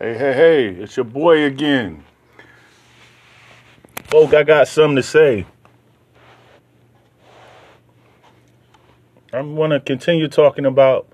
Hey, 0.00 0.16
hey, 0.16 0.32
hey, 0.32 0.68
it's 0.80 0.96
your 0.96 1.02
boy 1.02 1.42
again. 1.42 2.04
Folk, 4.04 4.32
I 4.32 4.44
got 4.44 4.68
something 4.68 4.94
to 4.94 5.02
say. 5.02 5.44
I 9.32 9.40
want 9.40 9.72
to 9.72 9.80
continue 9.80 10.28
talking 10.28 10.66
about 10.66 11.08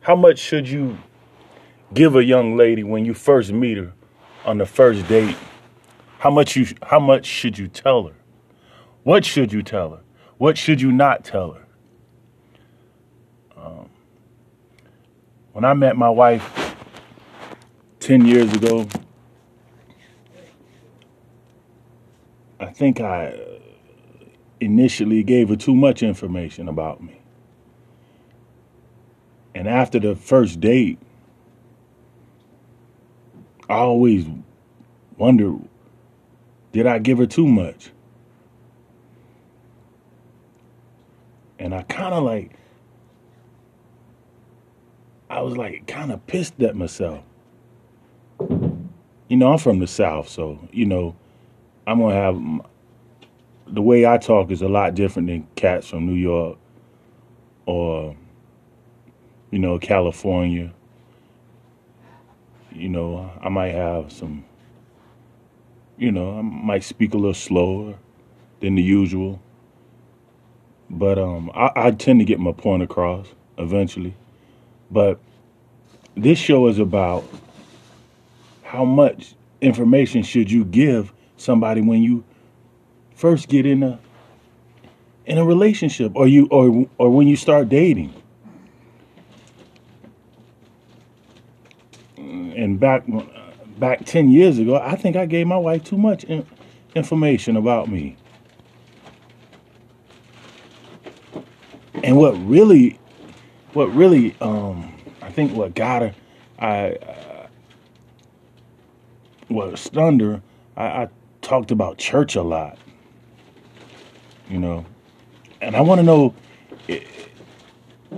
how 0.00 0.16
much 0.16 0.40
should 0.40 0.68
you 0.68 0.98
give 1.92 2.16
a 2.16 2.24
young 2.24 2.56
lady 2.56 2.82
when 2.82 3.04
you 3.04 3.14
first 3.14 3.52
meet 3.52 3.76
her 3.76 3.92
on 4.44 4.58
the 4.58 4.66
first 4.66 5.06
date? 5.06 5.36
How 6.18 6.30
much 6.32 6.56
you 6.56 6.66
how 6.82 6.98
much 6.98 7.26
should 7.26 7.56
you 7.56 7.68
tell 7.68 8.08
her? 8.08 8.16
What 9.04 9.24
should 9.24 9.52
you 9.52 9.62
tell 9.62 9.90
her? 9.90 10.00
What 10.38 10.58
should 10.58 10.80
you 10.80 10.90
not 10.90 11.24
tell 11.24 11.52
her? 11.52 11.66
Um, 13.56 13.88
when 15.52 15.64
I 15.64 15.74
met 15.74 15.96
my 15.96 16.10
wife 16.10 16.63
10 18.04 18.26
years 18.26 18.52
ago, 18.52 18.86
I 22.60 22.66
think 22.66 23.00
I 23.00 23.34
initially 24.60 25.22
gave 25.22 25.48
her 25.48 25.56
too 25.56 25.74
much 25.74 26.02
information 26.02 26.68
about 26.68 27.02
me. 27.02 27.22
And 29.54 29.66
after 29.66 29.98
the 29.98 30.14
first 30.14 30.60
date, 30.60 30.98
I 33.70 33.76
always 33.76 34.26
wonder 35.16 35.54
did 36.72 36.86
I 36.86 36.98
give 36.98 37.16
her 37.16 37.26
too 37.26 37.46
much? 37.46 37.90
And 41.58 41.74
I 41.74 41.80
kind 41.84 42.12
of 42.12 42.22
like, 42.22 42.50
I 45.30 45.40
was 45.40 45.56
like 45.56 45.86
kind 45.86 46.12
of 46.12 46.26
pissed 46.26 46.60
at 46.60 46.76
myself. 46.76 47.24
You 49.28 49.38
know, 49.38 49.52
I'm 49.52 49.58
from 49.58 49.78
the 49.78 49.86
South, 49.86 50.28
so, 50.28 50.58
you 50.70 50.84
know, 50.84 51.16
I'm 51.86 51.98
to 52.00 52.08
have 52.08 52.40
the 53.66 53.80
way 53.80 54.06
I 54.06 54.18
talk 54.18 54.50
is 54.50 54.62
a 54.62 54.68
lot 54.68 54.94
different 54.94 55.28
than 55.28 55.46
cats 55.56 55.88
from 55.88 56.06
New 56.06 56.14
York 56.14 56.58
or, 57.66 58.14
you 59.50 59.58
know, 59.58 59.78
California. 59.78 60.72
You 62.70 62.88
know, 62.88 63.30
I 63.40 63.48
might 63.48 63.74
have 63.74 64.12
some, 64.12 64.44
you 65.96 66.12
know, 66.12 66.38
I 66.38 66.42
might 66.42 66.84
speak 66.84 67.14
a 67.14 67.16
little 67.16 67.32
slower 67.32 67.94
than 68.60 68.74
the 68.74 68.82
usual. 68.82 69.40
But 70.90 71.18
um, 71.18 71.50
I, 71.54 71.70
I 71.76 71.90
tend 71.92 72.20
to 72.20 72.24
get 72.24 72.40
my 72.40 72.52
point 72.52 72.82
across 72.82 73.28
eventually. 73.56 74.14
But 74.90 75.18
this 76.14 76.38
show 76.38 76.66
is 76.66 76.78
about 76.78 77.24
how 78.74 78.84
much 78.84 79.36
information 79.60 80.22
should 80.22 80.50
you 80.50 80.64
give 80.64 81.12
somebody 81.36 81.80
when 81.80 82.02
you 82.02 82.24
first 83.14 83.48
get 83.48 83.64
in 83.64 83.82
a 83.84 83.98
in 85.26 85.38
a 85.38 85.44
relationship 85.44 86.12
or 86.14 86.26
you 86.26 86.48
or 86.50 86.86
or 86.98 87.10
when 87.10 87.28
you 87.28 87.36
start 87.36 87.68
dating. 87.68 88.12
And 92.16 92.80
back 92.80 93.04
back 93.78 94.04
10 94.06 94.30
years 94.30 94.58
ago, 94.58 94.76
I 94.76 94.96
think 94.96 95.16
I 95.16 95.26
gave 95.26 95.46
my 95.46 95.56
wife 95.56 95.84
too 95.84 95.98
much 95.98 96.24
in, 96.24 96.46
information 96.94 97.56
about 97.56 97.88
me. 97.88 98.16
And 102.02 102.16
what 102.16 102.32
really 102.46 102.98
what 103.72 103.86
really 103.94 104.34
um 104.40 104.92
I 105.22 105.30
think 105.30 105.52
what 105.52 105.74
got 105.74 106.02
her 106.02 106.14
I 106.58 106.90
uh, 106.92 107.33
stunned 109.76 110.20
her 110.20 110.42
I, 110.76 110.84
I 110.84 111.08
talked 111.42 111.70
about 111.70 111.98
church 111.98 112.36
a 112.36 112.42
lot 112.42 112.78
you 114.48 114.58
know? 114.58 114.84
And 115.60 115.76
I 115.76 115.80
want 115.80 115.98
to 116.00 116.02
know 116.02 116.34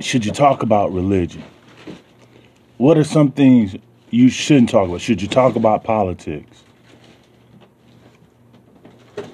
should 0.01 0.27
you 0.27 0.33
talk 0.33 0.63
about 0.63 0.93
religion? 0.93 1.43
What 2.77 2.99
are 2.99 3.05
some 3.05 3.33
things 3.33 3.77
you 4.11 4.29
shouldn't 4.29 4.69
talk 4.69 4.89
about? 4.89 5.01
Should 5.01 5.23
you 5.23 5.29
talk 5.29 5.57
about 5.57 5.85
politics? 5.85 6.65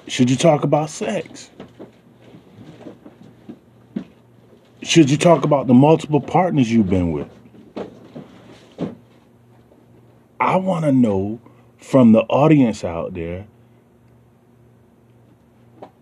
Should 0.07 0.29
you 0.29 0.37
talk 0.37 0.63
about 0.63 0.89
sex? 0.89 1.49
Should 4.83 5.09
you 5.09 5.17
talk 5.17 5.43
about 5.43 5.67
the 5.67 5.73
multiple 5.73 6.21
partners 6.21 6.71
you've 6.71 6.89
been 6.89 7.11
with? 7.11 7.29
I 10.39 10.57
want 10.57 10.85
to 10.85 10.91
know 10.91 11.41
from 11.83 12.13
the 12.13 12.21
audience 12.21 12.85
out 12.85 13.13
there, 13.13 13.45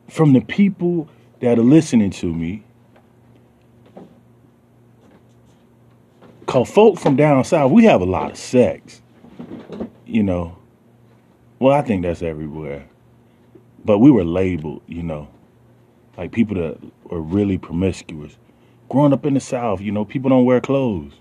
from 0.07 0.31
the 0.31 0.39
people 0.39 1.09
that 1.39 1.57
are 1.57 1.63
listening 1.63 2.11
to 2.11 2.31
me, 2.31 2.63
because 6.41 6.69
folk 6.69 6.99
from 6.99 7.15
down 7.15 7.43
south, 7.43 7.71
we 7.71 7.83
have 7.83 7.99
a 7.99 8.05
lot 8.05 8.29
of 8.31 8.37
sex. 8.37 9.01
You 10.05 10.21
know, 10.21 10.55
well, 11.57 11.73
I 11.73 11.81
think 11.81 12.03
that's 12.03 12.21
everywhere. 12.21 12.87
But 13.83 13.97
we 13.97 14.11
were 14.11 14.23
labeled, 14.23 14.83
you 14.85 15.01
know, 15.01 15.27
like 16.15 16.31
people 16.31 16.55
that 16.57 16.77
were 17.05 17.21
really 17.21 17.57
promiscuous. 17.57 18.37
Growing 18.87 19.13
up 19.13 19.25
in 19.25 19.33
the 19.33 19.39
South, 19.39 19.81
you 19.81 19.91
know, 19.91 20.05
people 20.05 20.29
don't 20.29 20.45
wear 20.45 20.61
clothes 20.61 21.13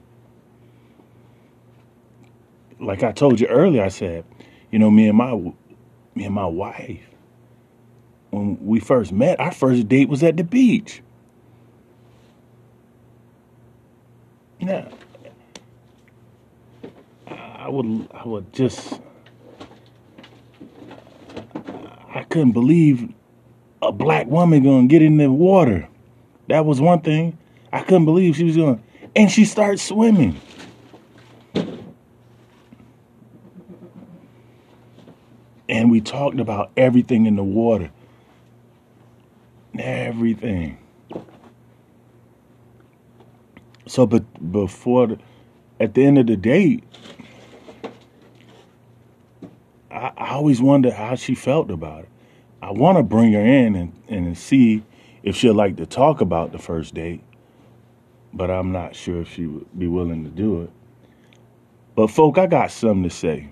like 2.81 3.03
I 3.03 3.13
told 3.13 3.41
you 3.41 3.47
earlier, 3.47 3.85
I 3.85 3.89
said, 3.89 4.25
you 4.71 4.79
know, 4.79 4.91
me 4.91 5.09
and 5.09 5.19
my 5.19 5.33
me 6.15 6.25
and 6.25 6.35
my 6.35 6.47
wife, 6.47 7.01
when 8.31 8.65
we 8.65 8.81
first 8.81 9.13
met, 9.13 9.41
our 9.41 9.53
first 9.53 9.89
date 9.89 10.09
was 10.09 10.23
at 10.23 10.37
the 10.37 10.45
beach. 10.45 11.03
Yeah, 14.59 14.89
I 17.27 17.69
would 17.69 18.09
I 18.13 18.27
would 18.27 18.53
just 18.53 19.01
I 22.15 22.25
couldn't 22.25 22.53
believe 22.53 23.13
a 23.83 23.93
black 23.93 24.27
woman 24.27 24.63
gonna 24.63 24.87
get 24.87 25.03
in 25.03 25.17
the 25.17 25.31
water. 25.31 25.89
That 26.49 26.67
was 26.67 26.81
one 26.81 27.01
thing. 27.01 27.39
I 27.73 27.81
couldn't 27.83 28.05
believe 28.05 28.37
she 28.37 28.45
was 28.45 28.57
going, 28.57 28.83
and 29.17 29.31
she 29.31 29.45
started 29.45 29.79
swimming. 29.79 30.41
And 35.71 35.89
we 35.89 36.01
talked 36.01 36.41
about 36.41 36.73
everything 36.77 37.27
in 37.27 37.37
the 37.37 37.45
water. 37.45 37.93
Everything. 39.79 40.79
So, 43.87 44.05
but 44.05 44.51
before, 44.51 45.07
the, 45.07 45.19
at 45.79 45.95
the 45.95 46.05
end 46.05 46.19
of 46.19 46.27
the 46.27 46.37
date, 46.37 46.83
I, 49.93 50.11
I 50.17 50.31
always 50.31 50.61
wonder 50.61 50.91
how 50.91 51.15
she 51.15 51.37
felt 51.37 51.71
about 51.71 52.03
it. 52.03 52.09
I 52.61 52.73
want 52.73 52.99
to 52.99 53.05
bring 53.05 53.33
her 53.35 53.41
in 53.41 53.77
and, 53.77 53.93
and 54.09 54.37
see 54.37 54.83
if 55.23 55.37
she'd 55.37 55.53
like 55.53 55.77
to 55.77 55.87
talk 55.87 56.21
about 56.21 56.51
the 56.51 56.59
first 56.59 56.95
date, 56.95 57.23
but 58.33 58.51
I'm 58.51 58.73
not 58.73 58.97
sure 58.97 59.21
if 59.21 59.33
she 59.33 59.47
would 59.47 59.79
be 59.79 59.87
willing 59.87 60.25
to 60.25 60.31
do 60.31 60.63
it. 60.63 60.71
But, 61.95 62.09
folk, 62.09 62.39
I 62.39 62.49
got 62.49 62.73
something 62.73 63.05
to 63.05 63.11
say. 63.11 63.51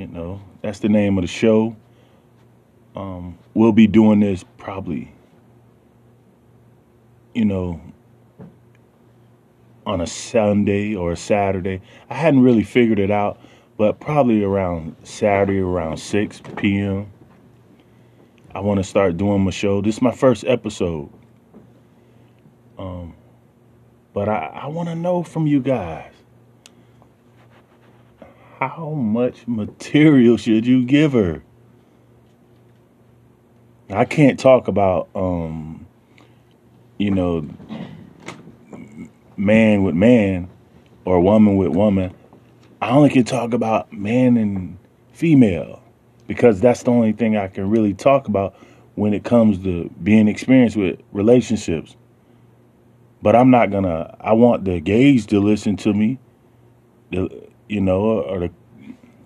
You 0.00 0.06
know, 0.06 0.40
that's 0.62 0.78
the 0.78 0.88
name 0.88 1.18
of 1.18 1.24
the 1.24 1.28
show. 1.28 1.76
Um, 2.96 3.36
we'll 3.52 3.72
be 3.72 3.86
doing 3.86 4.20
this 4.20 4.46
probably, 4.56 5.12
you 7.34 7.44
know, 7.44 7.82
on 9.84 10.00
a 10.00 10.06
Sunday 10.06 10.94
or 10.94 11.12
a 11.12 11.18
Saturday. 11.18 11.82
I 12.08 12.14
hadn't 12.14 12.40
really 12.40 12.62
figured 12.62 12.98
it 12.98 13.10
out, 13.10 13.42
but 13.76 14.00
probably 14.00 14.42
around 14.42 14.96
Saturday 15.02 15.58
around 15.60 15.98
6 15.98 16.40
p.m. 16.56 17.12
I 18.54 18.60
want 18.60 18.78
to 18.78 18.84
start 18.84 19.18
doing 19.18 19.44
my 19.44 19.50
show. 19.50 19.82
This 19.82 19.96
is 19.96 20.02
my 20.02 20.12
first 20.12 20.46
episode. 20.46 21.10
Um, 22.78 23.14
but 24.14 24.30
I, 24.30 24.62
I 24.62 24.66
want 24.68 24.88
to 24.88 24.94
know 24.94 25.22
from 25.22 25.46
you 25.46 25.60
guys 25.60 26.10
how 28.60 28.90
much 28.90 29.48
material 29.48 30.36
should 30.36 30.66
you 30.66 30.84
give 30.84 31.12
her? 31.12 31.42
I 33.88 34.04
can't 34.04 34.38
talk 34.38 34.68
about, 34.68 35.08
um, 35.14 35.86
you 36.98 37.10
know, 37.10 37.48
man 39.36 39.82
with 39.82 39.94
man 39.94 40.50
or 41.06 41.20
woman 41.20 41.56
with 41.56 41.70
woman. 41.70 42.14
I 42.82 42.90
only 42.90 43.08
can 43.08 43.24
talk 43.24 43.54
about 43.54 43.92
man 43.92 44.36
and 44.36 44.78
female 45.12 45.82
because 46.26 46.60
that's 46.60 46.82
the 46.82 46.90
only 46.90 47.12
thing 47.12 47.36
I 47.36 47.48
can 47.48 47.68
really 47.70 47.94
talk 47.94 48.28
about 48.28 48.54
when 48.94 49.14
it 49.14 49.24
comes 49.24 49.58
to 49.64 49.90
being 50.02 50.28
experienced 50.28 50.76
with 50.76 51.00
relationships. 51.12 51.96
But 53.22 53.36
I'm 53.36 53.50
not 53.50 53.70
gonna. 53.70 54.16
I 54.20 54.32
want 54.34 54.64
the 54.64 54.80
gays 54.80 55.26
to 55.26 55.40
listen 55.40 55.76
to 55.78 55.92
me. 55.92 56.18
The, 57.10 57.49
you 57.70 57.80
know, 57.80 58.20
or 58.20 58.40
the 58.40 58.50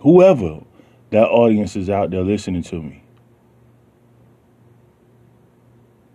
whoever 0.00 0.60
that 1.10 1.24
audience 1.24 1.76
is 1.76 1.88
out 1.88 2.10
there 2.10 2.22
listening 2.22 2.62
to 2.64 2.82
me. 2.82 3.02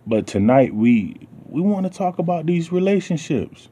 But 0.06 0.26
tonight 0.26 0.74
we 0.74 1.16
we 1.46 1.60
want 1.60 1.90
to 1.90 1.98
talk 1.98 2.18
about 2.20 2.46
these 2.46 2.70
relationships. 2.70 3.68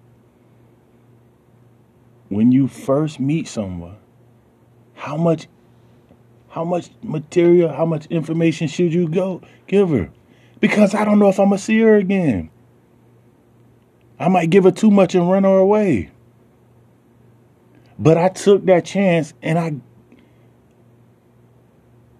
When 2.29 2.51
you 2.51 2.67
first 2.67 3.21
meet 3.21 3.47
someone, 3.47 3.97
how 4.95 5.17
much 5.17 5.47
how 6.49 6.65
much 6.65 6.91
material, 7.03 7.73
how 7.73 7.87
much 7.87 8.07
information 8.07 8.67
should 8.67 8.93
you 8.93 9.09
go 9.09 9.41
give 9.69 9.91
her? 9.91 10.11
Because 10.59 10.95
I 10.95 11.05
don't 11.05 11.21
know 11.21 11.29
if 11.29 11.39
I'm 11.39 11.51
gonna 11.51 11.59
see 11.59 11.79
her 11.81 11.95
again. 11.95 12.51
I 14.19 14.29
might 14.29 14.51
give 14.51 14.65
her 14.65 14.73
too 14.73 14.91
much 14.91 15.15
and 15.15 15.31
run 15.31 15.45
her 15.45 15.59
away. 15.59 16.11
But 17.99 18.17
I 18.17 18.29
took 18.29 18.65
that 18.67 18.85
chance 18.85 19.35
and 19.43 19.59
I 19.59 19.75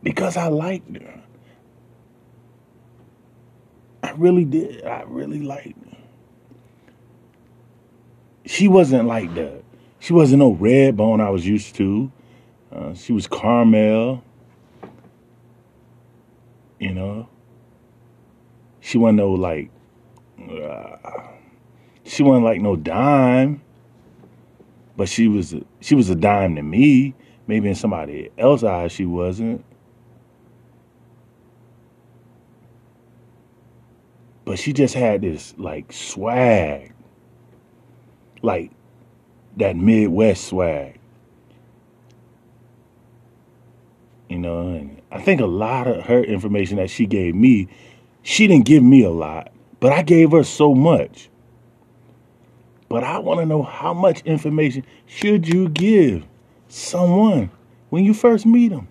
because 0.03 0.37
I 0.37 0.49
liked 0.49 0.97
her. 0.97 1.23
I 4.03 4.11
really 4.13 4.45
did. 4.45 4.85
I 4.85 5.03
really 5.07 5.41
liked 5.41 5.79
her. 5.85 5.97
She 8.47 8.67
wasn't 8.67 9.07
like 9.07 9.35
that. 9.35 9.63
She 10.01 10.13
wasn't 10.13 10.41
no 10.41 10.53
red 10.53 10.97
bone 10.97 11.21
I 11.21 11.31
was 11.31 11.47
used 11.47 11.75
to. 11.77 12.11
Uh, 12.73 12.95
she 12.95 13.13
was 13.13 13.27
caramel. 13.27 14.25
You 16.79 16.95
know. 16.95 17.29
She 18.81 18.99
wasn't 18.99 19.19
no 19.19 19.31
like. 19.33 19.71
Uh, 20.41 20.97
she 22.05 22.23
wasn't 22.23 22.45
like 22.45 22.61
no 22.61 22.75
dime. 22.75 23.61
But 24.99 25.09
she 25.09 25.29
was 25.29 25.55
she 25.81 25.95
was 25.95 26.11
a 26.11 26.17
dime 26.17 26.57
to 26.57 26.63
me. 26.63 27.15
Maybe 27.47 27.69
in 27.69 27.77
somebody 27.77 28.31
else's 28.37 28.65
eyes 28.65 28.91
she 28.91 29.07
wasn't. 29.07 29.65
But 34.45 34.59
she 34.59 34.73
just 34.73 34.95
had 34.95 35.23
this 35.23 35.55
like 35.57 35.93
swag. 35.93 36.93
Like 38.43 38.73
that 39.57 39.77
Midwest 39.77 40.49
swag. 40.49 40.99
You 44.29 44.39
know, 44.39 44.69
and 44.71 45.01
I 45.13 45.21
think 45.23 45.41
a 45.41 45.47
lot 45.47 45.87
of 45.87 46.07
her 46.07 46.25
information 46.25 46.77
that 46.79 46.91
she 46.91 47.07
gave 47.07 47.37
me, 47.37 47.69
she 48.23 48.49
didn't 48.49 48.67
give 48.67 48.83
me 48.83 49.05
a 49.05 49.11
lot, 49.11 49.53
but 49.79 49.93
I 49.93 50.03
gave 50.03 50.33
her 50.33 50.43
so 50.43 50.75
much. 50.75 51.31
But 52.89 53.05
I 53.05 53.19
want 53.19 53.41
to 53.41 53.47
know 53.47 53.63
how 53.63 53.93
much 53.93 54.23
information 54.23 54.85
should 55.07 55.47
you 55.47 55.69
give 55.69 56.25
someone 56.69 57.51
when 57.91 58.05
you 58.05 58.15
first 58.15 58.47
meet 58.47 58.69
them? 58.69 58.89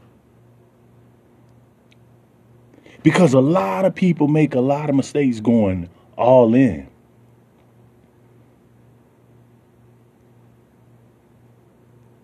Because 3.02 3.34
a 3.34 3.40
lot 3.40 3.86
of 3.86 3.96
people 3.96 4.28
make 4.28 4.54
a 4.54 4.60
lot 4.60 4.90
of 4.90 4.96
mistakes 4.96 5.40
going 5.40 5.90
all 6.16 6.54
in. 6.54 6.88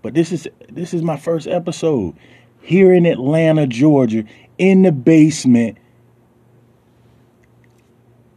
But 0.02 0.14
this 0.14 0.31
is 0.34 0.48
this 0.70 0.94
is 0.94 1.02
my 1.02 1.16
first 1.16 1.48
episode 1.48 2.16
here 2.62 2.94
in 2.94 3.06
Atlanta, 3.06 3.66
Georgia, 3.66 4.25
in 4.58 4.81
the 4.81 4.92
basement. 4.92 5.78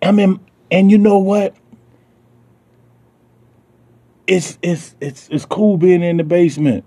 I 0.01 0.13
mean, 0.13 0.39
and 0.71 0.91
you 0.91 0.99
know 0.99 1.19
what? 1.19 1.57
It's 4.27 4.59
it's 4.63 4.97
it's 5.01 5.29
it's 5.31 5.45
cool 5.45 5.77
being 5.77 6.03
in 6.03 6.17
the 6.17 6.25
basement. 6.25 6.85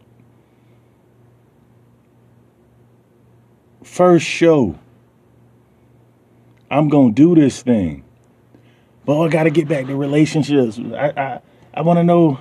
First 3.83 4.25
show. 4.25 4.77
I'm 6.69 6.89
gonna 6.89 7.11
do 7.11 7.33
this 7.33 7.61
thing. 7.61 8.03
But 9.05 9.19
I 9.21 9.29
gotta 9.29 9.49
get 9.49 9.67
back 9.67 9.87
to 9.87 9.95
relationships. 9.95 10.79
I 10.79 11.13
I, 11.15 11.41
I 11.73 11.81
wanna 11.81 12.03
know 12.03 12.39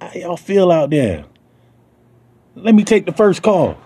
how 0.00 0.12
y'all 0.14 0.36
feel 0.36 0.70
out 0.70 0.90
there. 0.90 1.24
Let 2.54 2.74
me 2.74 2.84
take 2.84 3.06
the 3.06 3.12
first 3.12 3.42
call. 3.42 3.76